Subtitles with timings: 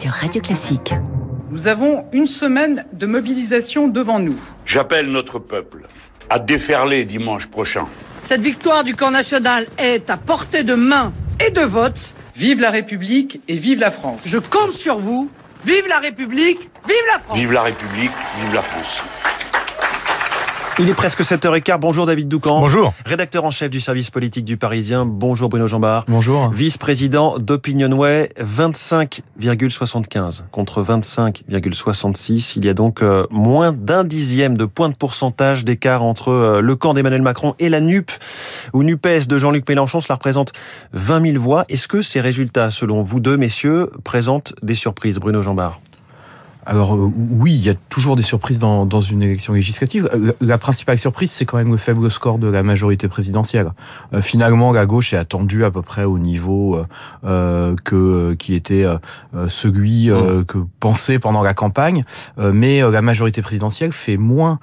[0.00, 0.94] sur Radio Classique.
[1.50, 4.38] Nous avons une semaine de mobilisation devant nous.
[4.64, 5.82] J'appelle notre peuple
[6.30, 7.86] à déferler dimanche prochain.
[8.22, 11.12] Cette victoire du camp national est à portée de main
[11.46, 12.14] et de vote.
[12.34, 14.26] Vive la République et vive la France.
[14.26, 15.30] Je compte sur vous.
[15.66, 17.38] Vive la République, vive la France.
[17.38, 19.02] Vive la République, vive la France.
[20.82, 21.78] Il est presque 7h15.
[21.78, 22.58] Bonjour David Doucan.
[22.58, 22.94] Bonjour.
[23.04, 25.04] Rédacteur en chef du service politique du Parisien.
[25.04, 26.06] Bonjour Bruno Jambard.
[26.08, 26.48] Bonjour.
[26.52, 32.54] Vice-président d'Opinionway, 25,75 contre 25,66.
[32.56, 36.60] Il y a donc euh, moins d'un dixième de point de pourcentage d'écart entre euh,
[36.62, 38.10] le camp d'Emmanuel Macron et la NUP
[38.72, 40.00] ou NUPES de Jean-Luc Mélenchon.
[40.00, 40.54] Cela représente
[40.94, 41.66] 20 000 voix.
[41.68, 45.76] Est-ce que ces résultats, selon vous deux, messieurs, présentent des surprises Bruno Jambard?
[46.66, 50.10] Alors euh, oui, il y a toujours des surprises dans, dans une élection législative.
[50.12, 53.72] Euh, la, principale surprise, c'est quand même le faible score de la majorité présidentielle.
[54.12, 56.78] Euh, finalement, la gauche est attendue à peu près au niveau
[57.24, 58.84] euh, que qui était
[59.48, 60.44] celui mmh.
[60.44, 62.04] que pensait pendant la campagne,
[62.38, 64.58] mais la majorité présidentielle fait moins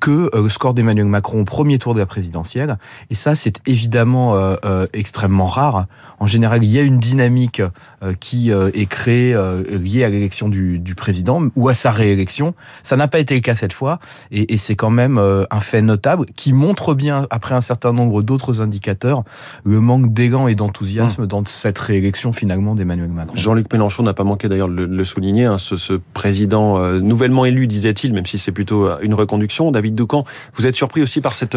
[0.00, 2.78] que le score d'Emmanuel Macron au premier tour de la présidentielle.
[3.10, 4.34] Et ça, c'est évidemment
[4.92, 5.86] extrêmement rare.
[6.18, 7.62] En général, il y a une dynamique
[8.20, 9.36] qui est créée
[9.70, 12.54] liée à l'élection du, du président ou à sa réélection.
[12.82, 13.98] Ça n'a pas été le cas cette fois,
[14.30, 18.22] et, c'est quand même euh, un fait notable qui montre bien, après un certain nombre
[18.22, 19.22] d'autres indicateurs,
[19.64, 21.26] le manque d'élan et d'enthousiasme mmh.
[21.26, 23.36] dans cette réélection finalement d'Emmanuel Macron.
[23.36, 27.66] Jean-Luc Mélenchon n'a pas manqué d'ailleurs de le, souligner, hein, ce, président euh, nouvellement élu,
[27.66, 29.70] disait-il, même si c'est plutôt euh, une reconduction.
[29.70, 31.56] David Doucan, vous êtes surpris aussi par cette,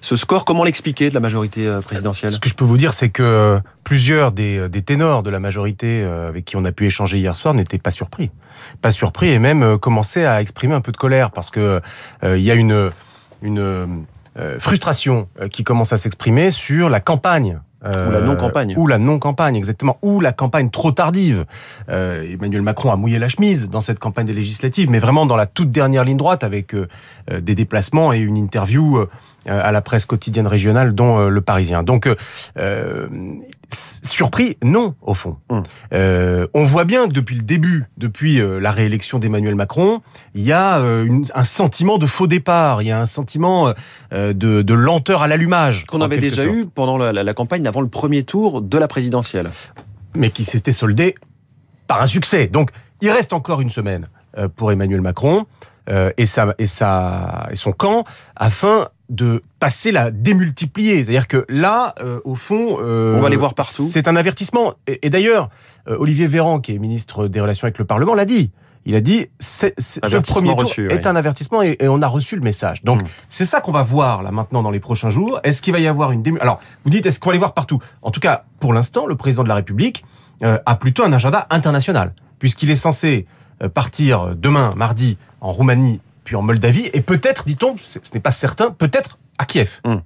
[0.00, 0.44] ce score.
[0.44, 2.30] Comment l'expliquer de la majorité présidentielle?
[2.30, 6.02] Ce que je peux vous dire, c'est que plusieurs des, des ténors de la majorité
[6.02, 8.30] avec qui on a pu échanger hier soir n'étaient pas surpris.
[8.82, 11.80] Pas surpris et même euh, commencer à exprimer un peu de colère parce que
[12.24, 12.90] euh, il y a une
[13.42, 13.86] une euh,
[14.58, 18.74] frustration qui commence à s'exprimer sur la campagne ou la non-campagne.
[18.76, 19.96] Ou la non-campagne, exactement.
[20.02, 21.46] Ou la campagne trop tardive.
[21.88, 25.46] Emmanuel Macron a mouillé la chemise dans cette campagne des législatives, mais vraiment dans la
[25.46, 26.76] toute dernière ligne droite avec
[27.30, 29.06] des déplacements et une interview
[29.46, 31.82] à la presse quotidienne régionale, dont Le Parisien.
[31.82, 32.06] Donc,
[33.74, 35.36] surpris, non, au fond.
[35.48, 35.62] Hum.
[35.92, 40.02] Euh, on voit bien que depuis le début, depuis euh, la réélection d'Emmanuel Macron,
[40.34, 43.72] il y a euh, un sentiment de faux départ, il y a un sentiment
[44.12, 45.84] de, lenteur à l'allumage.
[45.86, 49.50] Qu'on avait déjà eu pendant la, campagne avant le premier tour de la présidentielle.
[50.14, 51.14] Mais qui s'était soldé
[51.86, 52.48] par un succès.
[52.48, 52.70] Donc,
[53.00, 54.08] il reste encore une semaine
[54.56, 55.46] pour Emmanuel Macron
[55.88, 58.04] et, sa, et, sa, et son camp
[58.36, 61.04] afin de passer la démultiplier.
[61.04, 63.86] C'est-à-dire que là, euh, au fond, euh, on va les voir partout.
[63.90, 64.74] C'est un avertissement.
[64.86, 65.50] Et, d'ailleurs,
[65.88, 68.50] euh, Olivier Véran, qui est ministre des Relations avec le Parlement, l'a dit.
[68.86, 72.40] Il a dit c'est, ce premier tour est un avertissement et, on a reçu le
[72.40, 72.82] message.
[72.82, 73.06] Donc hmm.
[73.28, 75.38] c'est ça qu'on va voir là maintenant dans les prochains jours.
[75.44, 77.52] Est-ce qu'il va y avoir une démultiplication Alors vous dites est-ce qu'on va les voir
[77.52, 77.78] partout?
[78.00, 80.02] En tout cas, pour l'instant, le président de la République
[80.40, 83.26] a plutôt un agenda international puisqu'il est censé
[83.74, 86.00] partir demain, mardi, en Roumanie
[86.30, 89.80] puis en Moldavie, et peut-être, dit-on, ce n'est pas certain, peut-être à Kiev.
[89.82, 90.02] Hum.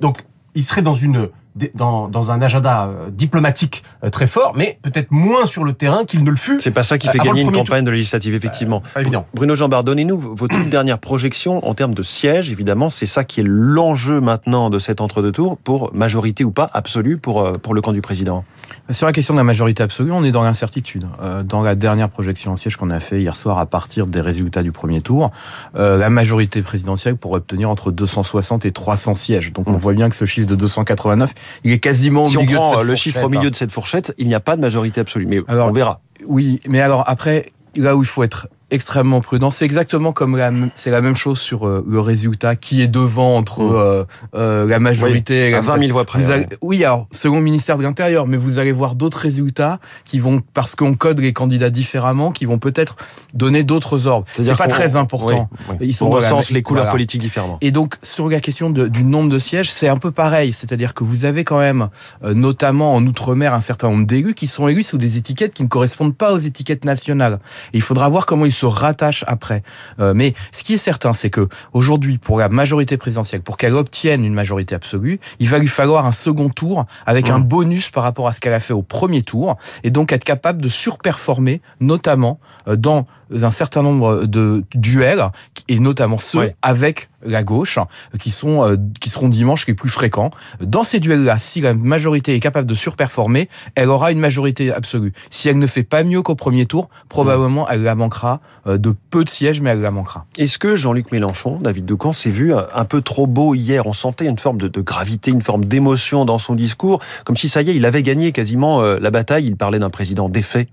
[0.00, 0.24] Donc,
[0.56, 1.28] il serait dans une
[1.74, 6.04] dans, dans un agenda euh, diplomatique euh, très fort, mais peut-être moins sur le terrain
[6.04, 6.60] qu'il ne le fut.
[6.60, 8.82] C'est pas ça qui fait gagner une campagne de législative, effectivement.
[8.96, 9.26] Euh, évident.
[9.34, 12.50] Bruno Jambard, donnez-nous vos toutes dernières projections en termes de sièges.
[12.50, 16.70] Évidemment, c'est ça qui est l'enjeu maintenant de cet entre-deux tours, pour majorité ou pas
[16.72, 18.44] absolue pour, pour le camp du président?
[18.90, 21.06] Sur la question de la majorité absolue, on est dans l'incertitude.
[21.44, 24.62] Dans la dernière projection en siège qu'on a fait hier soir à partir des résultats
[24.62, 25.30] du premier tour,
[25.74, 29.52] la majorité présidentielle pourrait obtenir entre 260 et 300 sièges.
[29.52, 29.76] Donc on mmh.
[29.76, 32.94] voit bien que ce chiffre de 289 il est quasiment au milieu de cette le
[32.94, 35.26] chiffre au milieu de cette fourchette, il n'y a pas de majorité absolue.
[35.26, 36.00] Mais on verra.
[36.26, 39.50] Oui, mais alors après, là où il faut être extrêmement prudent.
[39.50, 43.36] C'est exactement comme la, c'est la même chose sur euh, le résultat qui est devant
[43.36, 43.76] entre mmh.
[43.76, 45.48] euh, euh, la majorité.
[45.48, 46.46] Oui, à 20 000 voix près.
[46.60, 50.42] oui, alors selon le ministère de l'Intérieur, mais vous allez voir d'autres résultats qui vont
[50.52, 52.96] parce qu'on code les candidats différemment, qui vont peut-être
[53.32, 54.26] donner d'autres ordres.
[54.34, 55.48] C'est pas très important.
[55.80, 57.58] Ils sont on recense les couleurs politiques différemment.
[57.60, 60.52] Et donc sur la question de, du nombre de sièges, c'est un peu pareil.
[60.52, 61.88] C'est-à-dire que vous avez quand même,
[62.22, 65.68] notamment en outre-mer, un certain nombre d'élus qui sont élus sous des étiquettes qui ne
[65.68, 67.40] correspondent pas aux étiquettes nationales.
[67.72, 69.62] Et il faudra voir comment ils se rattache après.
[70.00, 73.74] Euh, mais ce qui est certain, c'est que aujourd'hui, pour la majorité présidentielle, pour qu'elle
[73.74, 78.02] obtienne une majorité absolue, il va lui falloir un second tour avec un bonus par
[78.02, 81.60] rapport à ce qu'elle a fait au premier tour, et donc être capable de surperformer,
[81.80, 85.30] notamment euh, dans un certain nombre de duels,
[85.68, 87.78] et notamment ceux avec la gauche,
[88.20, 90.30] qui sont euh, qui seront dimanche les plus fréquents.
[90.60, 95.12] Dans ces duels-là, si la majorité est capable de surperformer, elle aura une majorité absolue.
[95.30, 98.94] Si elle ne fait pas mieux qu'au premier tour, probablement elle la manquera euh, de
[99.10, 100.26] peu de sièges, mais elle la manquera.
[100.38, 103.86] Est-ce que Jean-Luc Mélenchon, David Decamp, s'est vu un peu trop beau hier?
[103.86, 107.62] On sentait une forme de, gravité, une forme d'émotion dans son discours, comme si ça
[107.62, 109.46] y est, il avait gagné quasiment euh, la bataille.
[109.46, 110.68] Il parlait d'un président défait.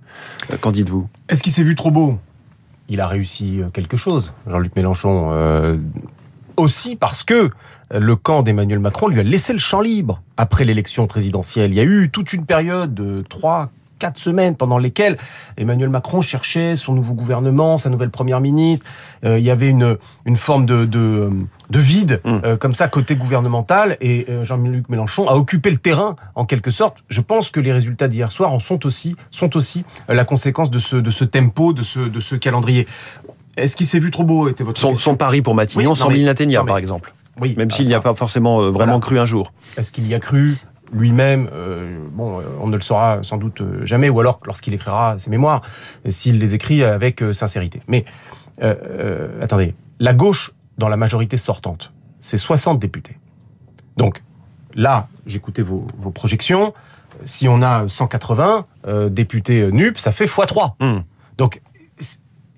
[0.61, 1.07] Qu'en dites-vous?
[1.29, 2.19] Est-ce qu'il s'est vu trop beau?
[2.87, 5.31] Il a réussi quelque chose, Jean-Luc Mélenchon
[6.57, 7.49] aussi parce que
[7.91, 11.71] le camp d'Emmanuel Macron lui a laissé le champ libre après l'élection présidentielle.
[11.71, 13.69] Il y a eu toute une période de trois,
[13.99, 15.17] quatre semaines pendant lesquelles
[15.57, 18.85] Emmanuel Macron cherchait son nouveau gouvernement, sa nouvelle première ministre.
[19.23, 21.29] Euh, il y avait une, une forme de, de,
[21.69, 22.39] de vide mm.
[22.43, 26.71] euh, comme ça côté gouvernemental et euh, Jean-Luc Mélenchon a occupé le terrain en quelque
[26.71, 26.97] sorte.
[27.07, 30.79] Je pense que les résultats d'hier soir en sont aussi sont aussi la conséquence de
[30.79, 32.87] ce de ce tempo, de ce de ce calendrier.
[33.57, 36.11] Est-ce qu'il s'est vu trop beau était votre son, son pari pour Matignon, oui, 100
[36.11, 37.13] 000 par exemple.
[37.39, 39.53] Oui, même s'il n'y a pas forcément euh, vraiment cru un jour.
[39.77, 40.55] Est-ce qu'il y a cru
[40.93, 45.17] lui-même euh, Bon, euh, on ne le saura sans doute jamais, ou alors lorsqu'il écrira
[45.17, 45.61] ses mémoires,
[46.07, 47.81] s'il les écrit avec sincérité.
[47.87, 48.05] Mais
[49.41, 53.17] attendez, la gauche dans la majorité sortante, c'est 60 députés.
[53.97, 54.21] Donc
[54.73, 56.73] là, j'écoutais vos, vos projections.
[57.23, 58.65] Si on a 180
[59.09, 60.73] députés NUP, ça fait x3.
[60.79, 61.01] Hmm.
[61.37, 61.61] Donc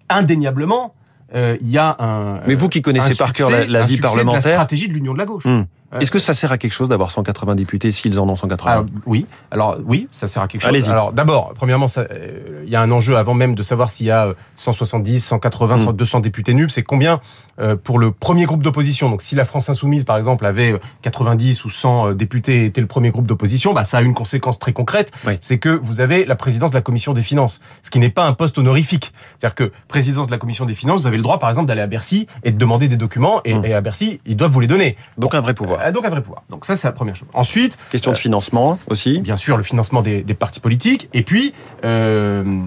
[0.10, 0.94] indéniablement,
[1.36, 2.42] euh, il y a un.
[2.48, 5.26] Mais vous qui connaissez par cœur la, vie parlementaire, la stratégie de l'union de la
[5.26, 5.46] gauche.
[5.92, 6.02] Hmm.
[6.02, 9.26] Est-ce que ça sert à quelque chose d'avoir 180 députés s'ils en ont 180 Oui.
[9.52, 10.90] Alors oui, ça sert à quelque chose.
[10.90, 14.12] Alors d'abord, premièrement, euh, il y a un enjeu avant même de savoir s'il y
[14.12, 16.70] a 170, 180, 200 députés NUP.
[16.72, 17.22] C'est combien
[17.60, 19.10] euh, pour le premier groupe d'opposition?
[19.10, 22.88] Donc si la France insoumise, par exemple, avait 90 ou 100 députés et était le
[22.88, 25.12] premier groupe d'opposition, bah ça a une conséquence très concrète.
[25.40, 28.26] C'est que vous avez la présidence de la commission des finances, ce qui n'est pas
[28.26, 29.14] un poste honorifique.
[29.38, 31.82] C'est-à-dire que présidence de la commission des finances, vous avez le droit, par exemple, d'aller
[31.82, 33.74] à Bercy et de demander des documents et, mmh.
[33.74, 34.98] à Bercy, ils doivent vous les donner.
[35.18, 35.77] Donc un vrai pouvoir.
[35.82, 36.44] Euh, donc un vrai pouvoir.
[36.50, 37.28] Donc ça, c'est la première chose.
[37.34, 39.20] Ensuite, question de euh, financement aussi.
[39.20, 41.10] Bien sûr, le financement des, partis politiques.
[41.14, 41.54] Et puis,
[41.84, 42.62] euh,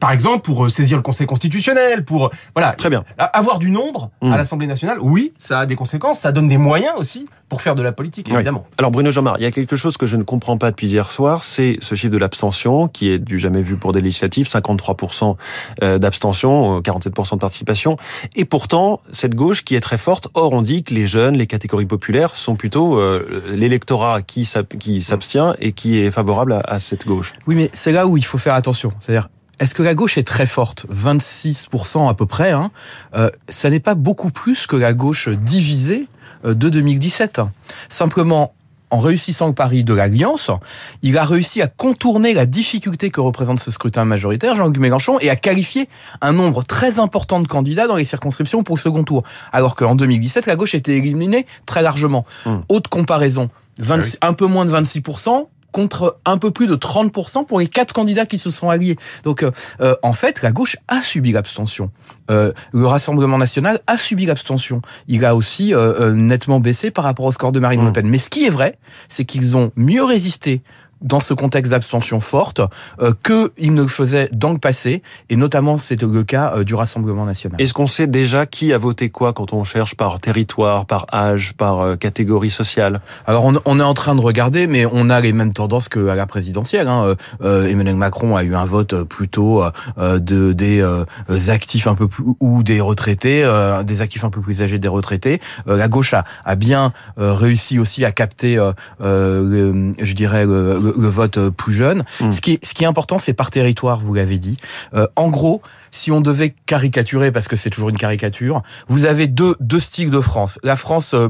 [0.00, 4.26] par exemple, pour saisir le Conseil constitutionnel, pour voilà, très bien, avoir du nombre à
[4.26, 4.30] hmm.
[4.36, 4.98] l'Assemblée nationale.
[5.00, 6.20] Oui, ça a des conséquences.
[6.20, 8.66] Ça donne des moyens aussi pour faire de la politique, évidemment.
[8.76, 11.10] Alors Bruno Jean-Marc, il y a quelque chose que je ne comprends pas depuis hier
[11.10, 15.36] soir, c'est ce chiffre de l'abstention qui est du jamais vu pour des législatives, 53%
[15.80, 17.96] d'abstention, 47% de participation.
[18.34, 21.46] Et pourtant, cette gauche qui est très forte, or on dit que les jeunes, les
[21.46, 27.34] catégories populaires sont plutôt euh, l'électorat qui s'abstient et qui est favorable à, cette gauche.
[27.46, 28.92] Oui, mais c'est là où il faut faire attention.
[29.00, 29.28] C'est-à-dire,
[29.58, 30.86] est-ce que la gauche est très forte?
[30.92, 32.52] 26% à peu près.
[32.52, 32.70] Hein,
[33.16, 37.40] euh, ça n'est pas beaucoup plus que la gauche divisée euh, de 2017.
[37.88, 38.52] Simplement,
[38.90, 40.50] en réussissant le pari de l'Alliance,
[41.02, 45.30] il a réussi à contourner la difficulté que représente ce scrutin majoritaire, Jean-Luc Mélenchon, et
[45.30, 45.88] à qualifier
[46.20, 49.24] un nombre très important de candidats dans les circonscriptions pour le second tour.
[49.52, 52.24] Alors qu'en 2017, la gauche était éliminée très largement.
[52.46, 52.62] Hum.
[52.68, 53.50] Haute comparaison,
[53.88, 57.92] ah un peu moins de 26%, contre un peu plus de 30% pour les quatre
[57.92, 58.96] candidats qui se sont alliés.
[59.22, 59.50] Donc, euh,
[59.80, 61.90] euh, en fait, la gauche a subi l'abstention.
[62.30, 64.82] Euh, le Rassemblement national a subi l'abstention.
[65.06, 65.74] Il a aussi
[66.12, 67.92] nettement baissé par rapport au score de Marine Le mmh.
[67.92, 68.08] Pen.
[68.08, 68.78] Mais ce qui est vrai,
[69.08, 70.62] c'est qu'ils ont mieux résisté
[71.00, 72.60] dans ce contexte d'abstention forte
[73.00, 77.24] euh, qu'il ne faisait dans le passé, et notamment c'est le cas euh, du Rassemblement
[77.24, 77.60] national.
[77.60, 81.54] Est-ce qu'on sait déjà qui a voté quoi quand on cherche par territoire, par âge,
[81.54, 83.00] par euh, catégorie sociale?
[83.26, 86.14] Alors on, on, est en train de regarder, mais on a les mêmes tendances qu'à
[86.14, 86.88] la présidentielle.
[86.88, 87.16] Hein.
[87.42, 89.62] Euh, Emmanuel Macron a eu un vote plutôt
[89.96, 93.48] de des actifs un peu plus ou des retraités,
[93.84, 95.40] des actifs un peu plus âgés des retraités.
[95.66, 98.56] la gauche a, a bien réussi aussi à capter,
[99.00, 102.04] je dirais, le, le, vote euh, plus jeune.
[102.30, 104.56] Ce, qui est, ce qui est important, c'est par territoire, vous l'avez dit.
[104.94, 109.26] Euh, en gros, si on devait caricaturer, parce que c'est toujours une caricature, vous avez
[109.26, 110.58] deux, deux styles de France.
[110.62, 111.28] La France euh,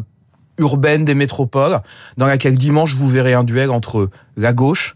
[0.59, 1.81] urbaine des métropoles,
[2.17, 4.95] dans laquelle dimanche vous verrez un duel entre la gauche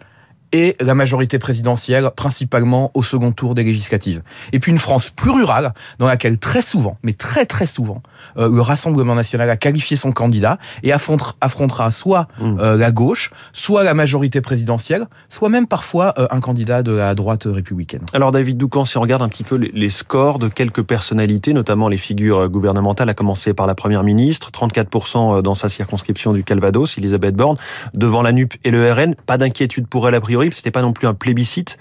[0.52, 4.22] et la majorité présidentielle, principalement au second tour des législatives.
[4.52, 8.02] Et puis une France plus rurale, dans laquelle très souvent, mais très très souvent,
[8.36, 12.58] euh, le Rassemblement national a qualifié son candidat et affrontera, soit mmh.
[12.60, 17.14] euh, la gauche, soit la majorité présidentielle, soit même parfois euh, un candidat de la
[17.14, 18.02] droite républicaine.
[18.12, 21.88] Alors David Doucan, si on regarde un petit peu les, scores de quelques personnalités, notamment
[21.88, 26.96] les figures gouvernementales, à commencer par la Première ministre, 34% dans sa circonscription du Calvados,
[26.98, 27.56] Elisabeth Borne,
[27.94, 30.92] devant la NUP et le RN, pas d'inquiétude pour elle a priori c'était pas non
[30.92, 31.76] plus un plébiscite.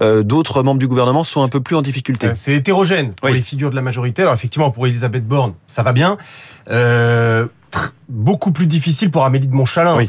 [0.00, 2.28] Euh, d'autres membres du gouvernement sont un peu plus en difficulté.
[2.28, 4.22] Euh, c'est hétérogène pour les figures de la majorité.
[4.22, 6.18] Alors effectivement, pour Elisabeth Borne, ça va bien.
[6.70, 7.46] Euh,
[8.08, 10.06] beaucoup plus difficile pour Amélie de Montchalin,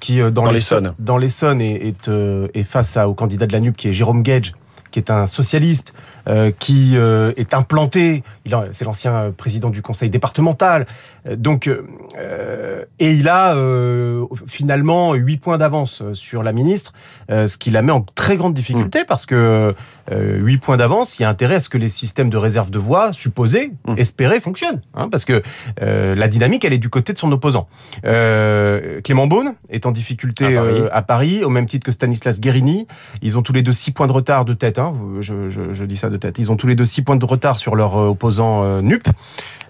[0.00, 2.10] qui dans, dans l'Essonne dans l'Essonne est, est,
[2.54, 4.54] est, face à, au candidat de la NUP qui est Jérôme Gage
[4.96, 5.92] qui est un socialiste,
[6.26, 8.24] euh, qui euh, est implanté.
[8.72, 10.86] C'est l'ancien président du conseil départemental.
[11.36, 13.56] Donc, et il a
[14.46, 16.92] finalement 8 points d'avance sur la ministre,
[17.28, 19.06] ce qui la met en très grande difficulté mmh.
[19.08, 19.74] parce que
[20.12, 22.78] 8 points d'avance, il y a intérêt à ce que les systèmes de réserve de
[22.78, 23.94] voix supposés, mmh.
[23.98, 24.80] espérés, fonctionnent.
[24.94, 25.42] Hein, parce que
[25.80, 27.68] la dynamique, elle est du côté de son opposant.
[28.02, 31.42] Clément Beaune est en difficulté à Paris.
[31.44, 32.86] au même titre que Stanislas Guérini.
[33.20, 34.78] Ils ont tous les deux 6 points de retard de tête.
[34.78, 34.85] Hein,
[35.20, 36.38] je, dis ça de tête.
[36.38, 39.08] Ils ont tous les deux 6 points de retard sur leur euh, opposant euh, NUP.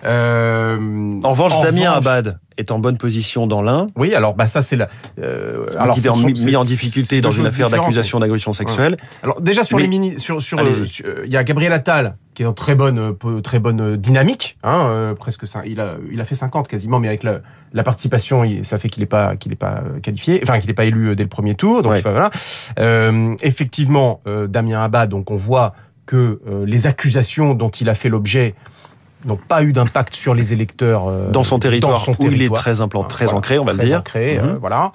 [0.05, 3.87] Euh, en revanche, Damien Abad est en bonne position dans l'un.
[3.97, 4.89] Oui, alors bah ça c'est la.
[5.21, 8.97] Euh, alors il est, mis en difficulté dans une affaire d'accusation d'agression sexuelle.
[9.23, 10.85] Alors déjà sur les mini, sur sur, euh,
[11.25, 15.45] il y a Gabriel Attal qui est en très bonne très bonne dynamique, hein, presque
[15.65, 17.41] il a il a fait 50 quasiment, mais avec la,
[17.73, 20.85] la participation, ça fait qu'il n'est pas qu'il est pas qualifié, enfin qu'il n'est pas
[20.85, 21.83] élu dès le premier tour.
[21.83, 22.31] Donc voilà.
[23.43, 25.75] effectivement, Damien Abad, donc on voit
[26.05, 28.55] que les accusations dont il a fait l'objet
[29.27, 32.81] n'ont pas eu d'impact sur les électeurs euh, dans son territoire où il est très
[32.81, 33.99] implanté, très ancré, on va le dire.
[34.01, 34.59] Ancré, euh, mhm.
[34.59, 34.93] voilà.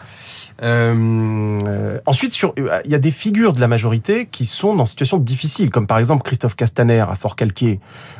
[0.64, 5.18] Euh, ensuite, sur, il y a des figures de la majorité qui sont dans situation
[5.18, 7.80] difficile, comme par exemple Christophe Castaner à Fort-Calquier.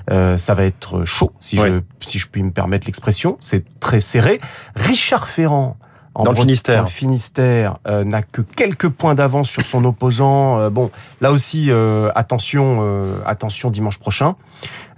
[0.10, 3.38] ça va être chaud, si je si je puis me permettre l'expression.
[3.40, 4.42] C'est très serré.
[4.76, 5.78] Richard Ferrand
[6.16, 10.60] dans, le Finistère, Finistère euh, n'a que quelques points d'avance sur son opposant.
[10.60, 10.92] Euh, bon,
[11.22, 14.36] là aussi, euh, attention, attention dimanche prochain.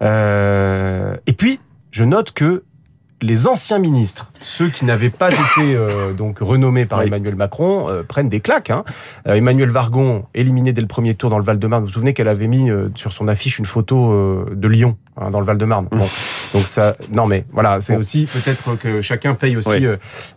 [0.02, 1.60] et puis,
[1.92, 2.64] je note que
[3.24, 8.04] les anciens ministres, ceux qui n'avaient pas été euh, donc renommés par Emmanuel Macron, euh,
[8.04, 8.70] prennent des claques.
[8.70, 8.84] Hein.
[9.28, 12.28] Euh, Emmanuel Vargon, éliminé dès le premier tour dans le Val-de-Marne, vous vous souvenez qu'elle
[12.28, 15.88] avait mis sur son affiche une photo de Lyon hein, dans le Val-de-Marne.
[15.90, 16.08] Bon,
[16.54, 19.86] donc ça, non mais voilà, c'est aussi peut-être que chacun paye aussi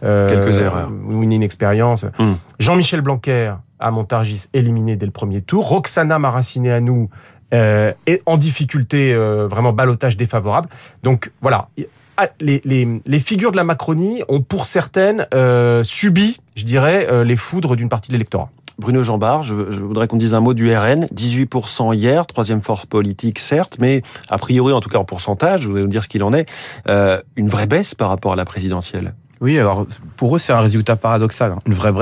[0.01, 2.07] quelques erreurs ou une inexpérience.
[2.19, 2.35] Hmm.
[2.61, 5.69] Jean-Michel Blanquer à Montargis, éliminé dès le premier tour.
[5.69, 7.11] Roxana Maraciné à nous.
[7.51, 10.69] est en difficulté, vraiment balotage défavorable.
[11.03, 11.69] Donc voilà,
[12.17, 17.25] ah, les, les, figures de la Macronie ont pour certaines euh, subi, je dirais, euh,
[17.25, 18.51] les foudres d'une partie de l'électorat.
[18.79, 21.07] Bruno Jambard, je, voudrais qu'on dise un mot du RN.
[21.07, 25.67] 18% hier, troisième force politique certes, mais a priori, en tout cas en pourcentage, je
[25.67, 26.47] voudrais vous dire ce qu'il en est,
[26.89, 29.15] euh, une vraie baisse par rapport à la présidentielle.
[29.41, 31.53] Oui, alors pour eux, c'est un résultat paradoxal.
[31.53, 31.59] Hein.
[31.67, 31.93] Une vraie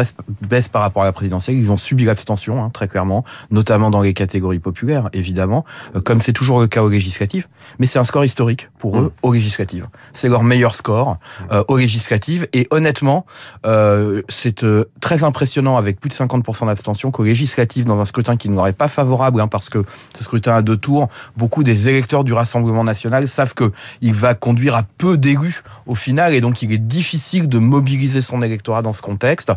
[0.49, 1.57] baisse par rapport à la présidentielle.
[1.57, 5.65] Ils ont subi l'abstention, hein, très clairement, notamment dans les catégories populaires, évidemment,
[5.97, 7.49] euh, comme c'est toujours le cas au législatif.
[7.79, 9.85] Mais c'est un score historique pour eux au législatif.
[10.13, 11.19] C'est leur meilleur score
[11.51, 12.47] euh, au législatif.
[12.53, 13.27] Et honnêtement,
[13.67, 18.37] euh, c'est euh, très impressionnant avec plus de 50% d'abstention qu'au législatif, dans un scrutin
[18.37, 19.85] qui ne est pas favorable, hein, parce que
[20.17, 24.35] ce scrutin à deux tours, beaucoup des électeurs du Rassemblement national savent que il va
[24.35, 28.83] conduire à peu d'élus au final, et donc il est difficile de mobiliser son électorat
[28.83, 29.53] dans ce contexte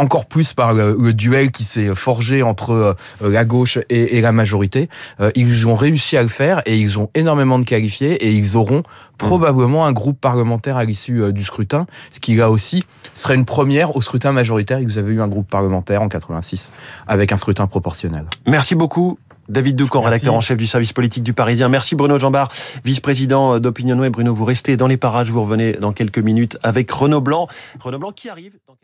[0.00, 4.88] encore plus par le, duel qui s'est forgé entre euh, la gauche et, la majorité.
[5.20, 8.56] Euh, ils ont réussi à le faire et ils ont énormément de qualifiés et ils
[8.56, 8.82] auront
[9.18, 12.84] probablement un groupe parlementaire à l'issue euh, du scrutin, ce qui là aussi
[13.14, 14.80] serait une première au scrutin majoritaire.
[14.82, 16.70] Vous avez eu un groupe parlementaire en 86
[17.06, 18.24] avec un scrutin proportionnel.
[18.46, 19.18] Merci beaucoup.
[19.50, 21.68] David Doucan, rédacteur en chef du service politique du Parisien.
[21.68, 22.48] Merci Bruno Jambard,
[22.84, 26.90] vice-président d'Opinion et Bruno, vous restez dans les parages, vous revenez dans quelques minutes avec
[26.90, 27.48] Renaud Blanc.
[27.80, 28.76] Renaud Blanc qui arrive dans